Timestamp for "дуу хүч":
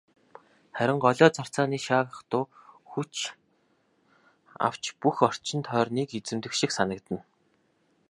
2.31-3.13